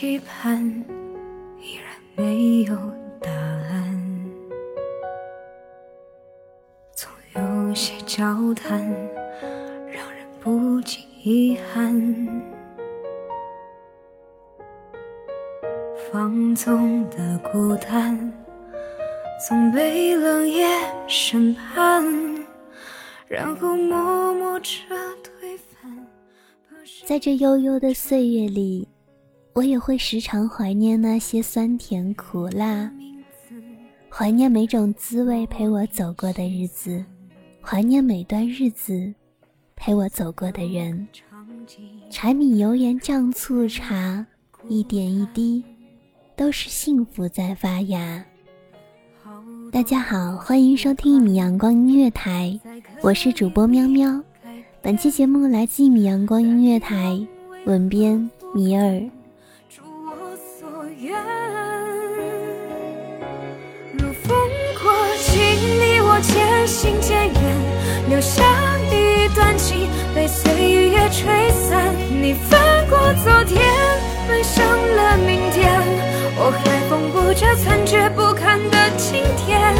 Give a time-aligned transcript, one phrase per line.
[0.00, 0.58] 期盼
[1.60, 2.74] 依然没有
[3.20, 4.30] 答案，
[6.94, 8.80] 总有些交谈
[9.92, 11.94] 让人不禁遗憾。
[16.10, 18.32] 放纵的孤单
[19.46, 20.66] 总被冷眼
[21.06, 22.02] 审判，
[23.28, 24.70] 然后默默着
[25.22, 26.06] 推翻。
[27.04, 28.88] 在这悠悠的岁月里。
[29.52, 32.90] 我也会时常怀念那些酸甜苦辣，
[34.08, 37.04] 怀念每种滋味陪我走过的日子，
[37.60, 39.12] 怀念每段日子
[39.74, 41.06] 陪我走过的人。
[42.08, 44.24] 柴米油盐酱醋茶，
[44.68, 45.64] 一点一滴，
[46.36, 48.24] 都是幸福在发芽。
[49.72, 52.58] 大家好，欢迎收听一米阳光音乐台，
[53.02, 54.22] 我是主播喵喵。
[54.80, 57.20] 本期节目来自一米阳光音乐台，
[57.66, 59.02] 文编米尔。
[66.70, 67.34] 渐行渐远，
[68.08, 68.44] 留下
[68.92, 70.52] 一段情被岁
[70.90, 71.92] 月吹散。
[72.08, 73.60] 你翻过昨天，
[74.28, 75.68] 奔向了明天，
[76.36, 79.74] 我还缝补着残缺不堪的今天。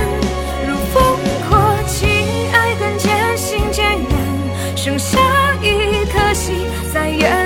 [0.67, 1.17] 如风
[1.49, 2.09] 过境，
[2.53, 5.17] 爱恨渐行渐远，剩下
[5.63, 6.57] 一颗心
[6.93, 7.40] 在原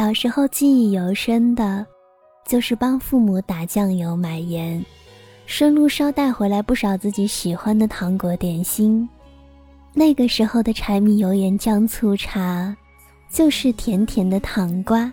[0.00, 1.86] 小时候记忆犹深的，
[2.46, 4.82] 就是帮父母打酱油买盐，
[5.44, 9.06] 顺路捎带回来不少自己喜欢的糖果点心。
[9.92, 12.74] 那个时候的柴米油盐酱醋茶，
[13.30, 15.12] 就是甜甜的糖瓜。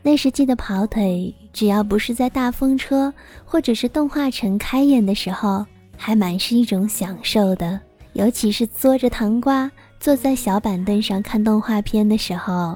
[0.00, 3.12] 那时记得跑腿，只要不是在大风车
[3.44, 5.62] 或者是动画城开演的时候，
[5.94, 7.78] 还蛮是一种享受的。
[8.14, 12.74] 尤其是嘬着糖瓜，坐在小板凳上看动画片的时候。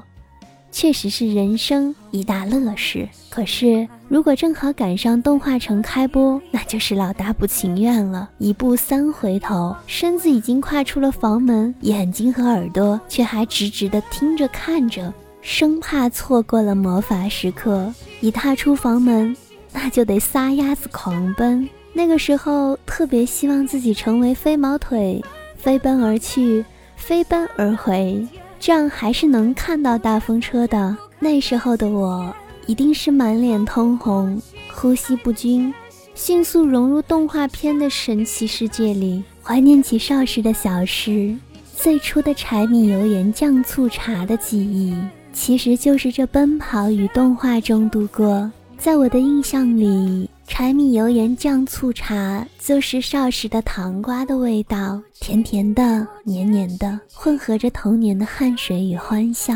[0.77, 3.09] 确实是人生一大乐事。
[3.31, 8.29] 可是，如果正好赶上动画城开播，那就是老大不情愿了。
[8.37, 15.11] 一步三回头，身子已经跨出了房门，眼睛和耳朵却还直直地听着看着，
[15.41, 17.91] 生怕错过了魔法时刻。
[18.21, 19.35] 一踏出房门，
[19.73, 21.67] 那就得撒丫子狂奔。
[21.91, 25.19] 那个时候，特别希望自己成为飞毛腿，
[25.55, 26.63] 飞奔而去，
[26.95, 28.23] 飞奔而回。
[28.67, 30.97] 这样还是能看到大风车的。
[31.19, 32.35] 那时候的我，
[32.65, 34.41] 一定是满脸通红，
[34.73, 35.73] 呼吸不均，
[36.13, 39.23] 迅速融入动画片的神奇世界里。
[39.41, 41.33] 怀念起少时的小事，
[41.77, 44.93] 最初的柴米油盐酱醋茶的记忆，
[45.31, 48.51] 其实就是这奔跑与动画中度过。
[48.77, 50.29] 在我的印象里。
[50.47, 59.53] 柴米油盐酱醋茶，就是少时的糖瓜的味道，甜甜的、黏黏的，混合着童年的汗水与欢笑。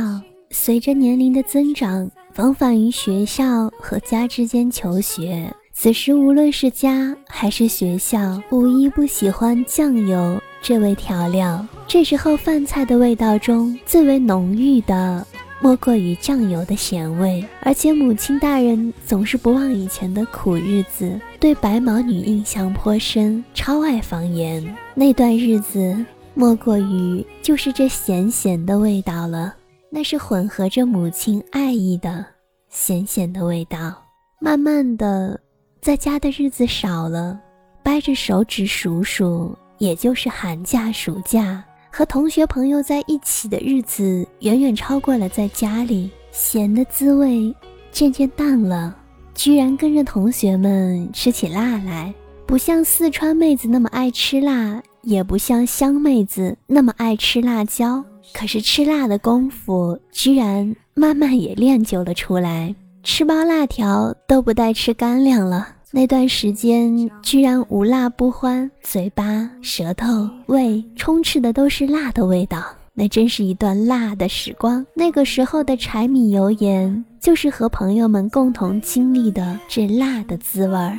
[0.51, 11.65] 随着年龄的增长，往返于学校和家之间求学，此时无论是家还是学校，无一不喜欢酱油这味调料。
[11.87, 15.25] 这时候饭菜的味道中最为浓郁的。
[15.63, 24.75] 莫过于酱油的咸味，而且母亲大人总是不忘以前的苦日子，对白毛女印象颇深，超爱方言。
[24.95, 26.03] 那段日子，
[26.33, 29.53] 莫过于就是这咸咸的味道了，
[29.91, 32.25] 那是混合着母亲爱意的
[32.69, 33.93] 咸咸的味道。
[34.39, 35.39] 慢慢的，
[35.79, 37.39] 在家的日子少了，
[37.83, 41.63] 掰着手指数数，也就是寒假、暑假。
[41.91, 46.09] 和同学朋友在一起的日子，远远超过了在家里。
[46.31, 47.53] 咸的滋味
[47.91, 48.95] 渐渐淡了，
[49.35, 52.13] 居然跟着同学们吃起辣来。
[52.47, 58.03] 不像四川妹子那么爱吃辣，也不像湘妹子那么爱吃辣椒。
[58.33, 62.73] 可是吃辣的功夫，居然慢慢也练就了出来。
[63.03, 65.67] 吃包辣条都不带吃干粮了。
[65.93, 70.07] 那段时间居然无辣不欢，嘴巴、舌头、
[70.45, 74.85] 胃充斥的都是辣的味道，那真是一段辣的时光。
[74.93, 80.97] 那个时候的柴米油盐，就是和朋友们共同经历的这辣的滋味儿。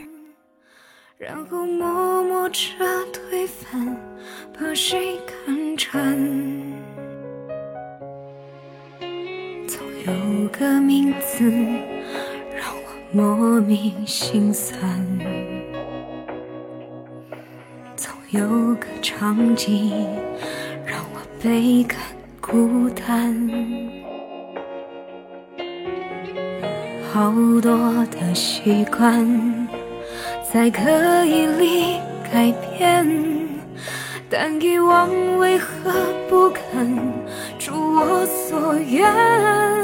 [1.16, 2.60] 然后默默着
[3.14, 3.96] 推翻，
[4.52, 6.14] 把谁看穿？
[9.66, 11.50] 总有个名字
[13.14, 14.80] 莫名心酸，
[17.94, 18.40] 总有
[18.76, 19.90] 个场景
[20.86, 21.98] 让我倍感
[22.40, 23.50] 孤单。
[27.12, 27.30] 好
[27.60, 27.76] 多
[28.06, 29.68] 的习惯。
[30.50, 31.98] 在刻意里
[32.30, 33.06] 改变，
[34.28, 35.90] 但遗忘为何
[36.28, 36.94] 不肯
[37.58, 39.81] 如我所愿？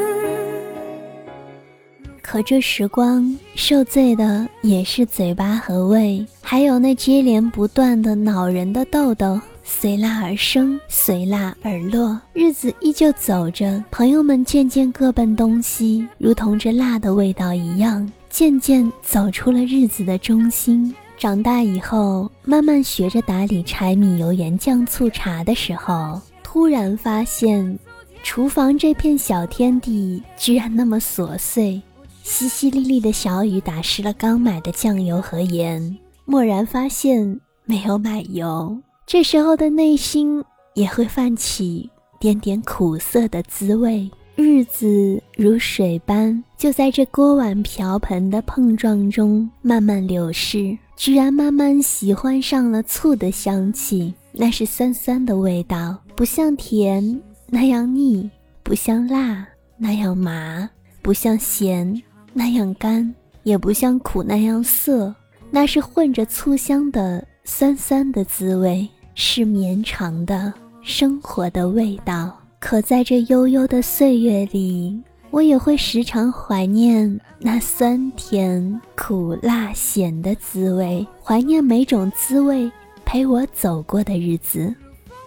[2.31, 12.21] 可这时光受罪的也是嘴巴和胃，还有那接连不断的恼人的痘痘，随辣而生，随辣而落。
[12.35, 18.07] 日子依旧走着，朋友们渐渐各奔东西，如同这辣的味道一样。
[18.29, 20.95] 渐渐走出了日子的中心。
[21.17, 27.79] 长大以后，慢慢学着打理柴米油盐酱醋茶的时候，突然发现，
[28.23, 31.81] 厨房这片小天地居然那么琐碎。
[32.29, 35.97] 淅淅沥沥的小雨打湿了刚买的酱油和盐，
[36.27, 38.79] 蓦然发现没有买油。
[39.07, 40.45] 这时候的内心
[40.75, 41.89] 也会泛起
[42.21, 44.09] 点点苦涩的滋味。
[44.37, 50.77] 日子如水般，就在这锅碗瓢盆的碰撞中慢慢流逝。
[50.97, 58.29] 居然慢慢喜欢上了醋的香气，那是酸酸的味道，不像甜那样腻，
[58.63, 59.49] 不像辣
[59.79, 60.69] 那样麻，
[61.01, 62.01] 不像咸
[62.39, 63.13] 那样干，
[63.43, 65.13] 也不像苦那样涩。
[65.51, 72.33] 那是混着醋香的酸酸的滋味，是绵长的生活的味道。
[72.61, 74.97] 可在这悠悠的岁月里，
[75.33, 82.71] 我也会时常怀念那酸甜苦辣咸的滋味，怀念每种滋味
[83.05, 84.73] 陪我走过的日子，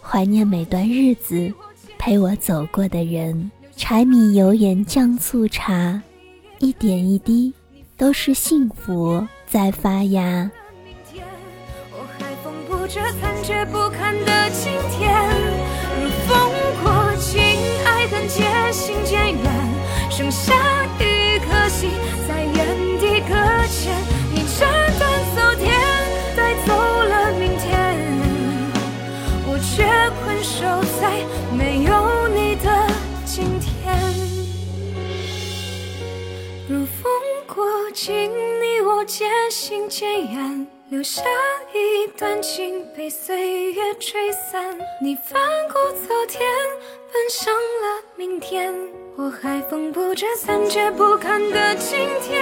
[0.01, 1.51] 怀念每段日子
[1.99, 3.51] 陪我走过的人。
[3.75, 6.01] 柴米油盐酱醋茶，
[6.61, 7.51] 一点一滴
[7.97, 10.49] 都是幸福在发芽。
[11.91, 15.50] 我还缝补着残缺不堪的今天，
[36.69, 37.11] 如风
[37.47, 38.31] 过境，
[38.61, 41.21] 你我渐行渐远，留下
[41.73, 44.77] 一段情被岁月吹散。
[45.01, 45.41] 你翻
[45.71, 46.41] 过昨天。
[47.13, 48.73] 奔向了明天，
[49.17, 52.41] 我还缝补着残缺不堪的今天。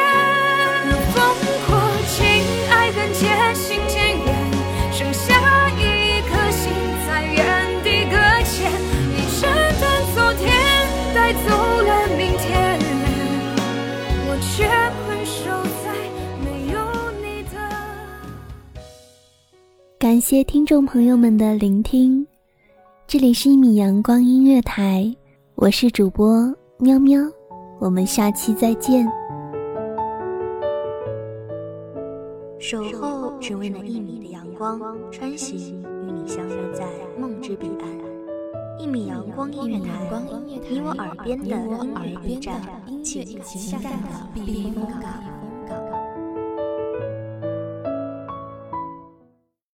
[0.86, 1.36] 如风
[1.68, 4.52] 过境，爱恨渐行渐远，
[4.92, 6.72] 剩下一颗心
[7.08, 8.72] 在原地搁浅。
[9.10, 9.50] 你斩
[9.80, 9.84] 断
[10.14, 10.54] 昨天，
[11.16, 11.50] 带走，
[14.42, 14.64] 却
[15.06, 15.50] 困守
[15.84, 15.94] 在
[16.44, 16.80] 没有
[17.22, 17.58] 你的。
[19.98, 22.26] 感谢听众朋友们的聆听。
[23.08, 25.12] 这里是一米阳光音乐台，
[25.56, 27.20] 我是主播喵喵，
[27.80, 29.08] 我们下期再见。
[32.60, 34.80] 守候只为那一米的阳光，
[35.12, 36.86] 穿行与你相约在
[37.18, 38.09] 梦之彼岸。
[38.80, 40.10] 一米阳光音乐台，
[40.46, 42.62] 你我耳边的音乐驿站，
[43.04, 45.39] 情感的避风港。